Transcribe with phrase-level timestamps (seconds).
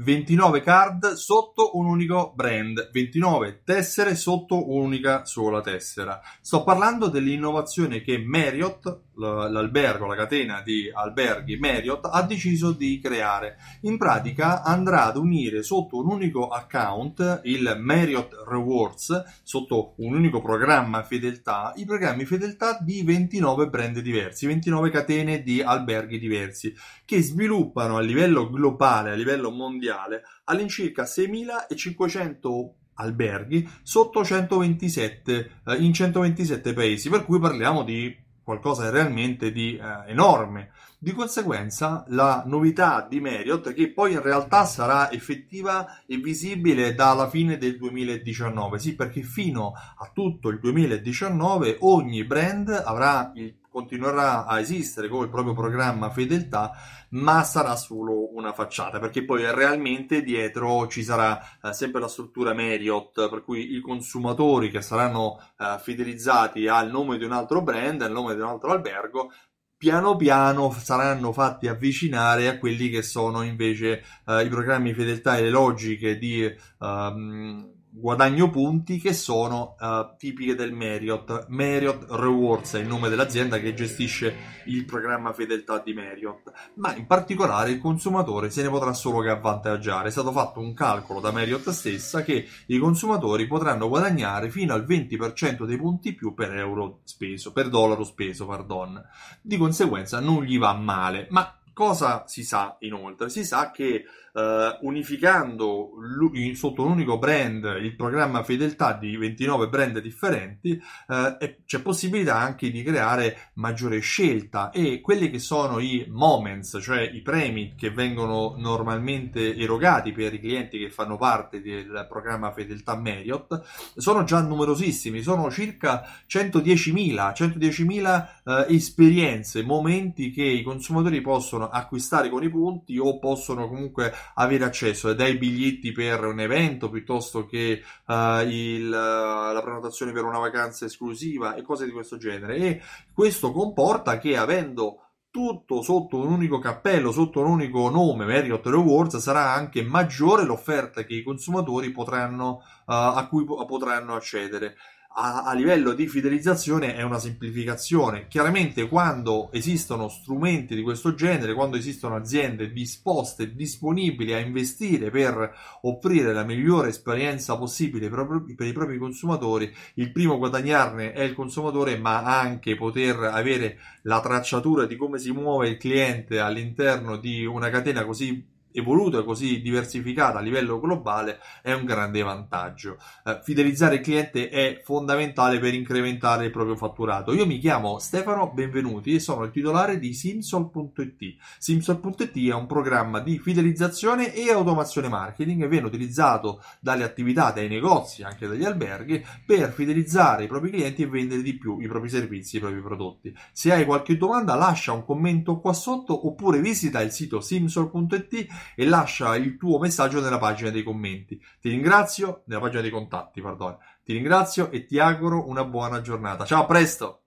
[0.00, 6.20] 29 card sotto un unico brand, 29 tessere sotto un'unica sola tessera.
[6.40, 13.56] Sto parlando dell'innovazione che Marriott, l'albergo, la catena di alberghi Marriott, ha deciso di creare.
[13.82, 20.40] In pratica andrà ad unire sotto un unico account il Marriott Rewards, sotto un unico
[20.40, 27.22] programma fedeltà, i programmi fedeltà di 29 brand diversi, 29 catene di alberghi diversi, che
[27.22, 36.72] sviluppano a livello globale, a livello mondiale, all'incirca 6.500 alberghi sotto 127 eh, in 127
[36.72, 40.70] paesi, per cui parliamo di qualcosa realmente di eh, enorme.
[40.98, 47.28] Di conseguenza, la novità di Marriott, che poi in realtà sarà effettiva e visibile dalla
[47.28, 54.44] fine del 2019, sì, perché fino a tutto il 2019 ogni brand avrà il continuerà
[54.44, 56.72] a esistere con il proprio programma fedeltà,
[57.10, 62.54] ma sarà solo una facciata, perché poi realmente dietro ci sarà eh, sempre la struttura
[62.54, 68.02] Marriott, per cui i consumatori che saranno eh, fidelizzati al nome di un altro brand,
[68.02, 69.30] al nome di un altro albergo,
[69.76, 75.42] piano piano saranno fatti avvicinare a quelli che sono invece eh, i programmi fedeltà e
[75.42, 81.46] le logiche di um, guadagno punti che sono uh, tipiche del Marriott.
[81.48, 84.34] Marriott Rewards è il nome dell'azienda che gestisce
[84.66, 89.30] il programma fedeltà di Marriott, ma in particolare il consumatore se ne potrà solo che
[89.30, 90.08] avvantaggiare.
[90.08, 94.84] È stato fatto un calcolo da Marriott stessa che i consumatori potranno guadagnare fino al
[94.84, 99.02] 20% dei punti più per euro speso, per dollaro speso, pardon.
[99.42, 103.28] Di conseguenza non gli va male, ma Cosa si sa inoltre?
[103.28, 104.02] Si sa che
[104.32, 104.40] uh,
[104.84, 111.80] unificando l- sotto un unico brand il programma fedeltà di 29 brand differenti, uh, c'è
[111.80, 117.76] possibilità anche di creare maggiore scelta e quelli che sono i moments, cioè i premi
[117.76, 123.62] che vengono normalmente erogati per i clienti che fanno parte del programma fedeltà Marriott,
[123.94, 132.28] sono già numerosissimi, sono circa 110.000, 110.000 uh, esperienze, momenti che i consumatori possono acquistare
[132.28, 137.82] con i punti o possono comunque avere accesso dai biglietti per un evento piuttosto che
[138.06, 138.12] uh,
[138.46, 142.56] il, la prenotazione per una vacanza esclusiva e cose di questo genere.
[142.56, 148.66] E questo comporta che avendo tutto sotto un unico cappello, sotto un unico nome, Marriott
[148.66, 154.76] Rewards, sarà anche maggiore l'offerta che i consumatori potranno, uh, a cui potranno accedere
[155.20, 158.28] a, a, livello di fidelizzazione è una semplificazione.
[158.28, 165.52] Chiaramente quando esistono strumenti di questo genere, quando esistono aziende disposte disponibili a investire per
[165.82, 171.22] offrire la migliore esperienza possibile per, per i propri consumatori, il primo a guadagnarne è
[171.22, 177.16] il consumatore, ma anche poter avere la tracciatura di come si muove il cliente all'interno
[177.16, 182.98] di una catena così evoluta, così diversificata a livello globale è un grande vantaggio.
[183.24, 187.32] Eh, fidelizzare il cliente è fondamentale per incrementare il proprio fatturato.
[187.32, 191.36] Io mi chiamo Stefano Benvenuti e sono il titolare di Simsol.it.
[191.58, 197.68] Simsol.it è un programma di fidelizzazione e automazione marketing e viene utilizzato dalle attività, dai
[197.68, 202.08] negozi, anche dagli alberghi per fidelizzare i propri clienti e vendere di più i propri
[202.08, 203.34] servizi, i propri prodotti.
[203.52, 208.86] Se hai qualche domanda lascia un commento qua sotto oppure visita il sito simsol.it e
[208.86, 211.40] lascia il tuo messaggio nella pagina dei commenti.
[211.60, 213.78] Ti ringrazio, nella pagina dei contatti, perdono.
[214.04, 216.44] Ti ringrazio e ti auguro una buona giornata.
[216.44, 217.22] Ciao, a presto!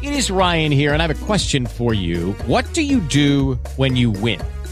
[0.00, 2.32] It is Ryan here and I have a question for you.
[2.46, 4.40] What do you do when you win?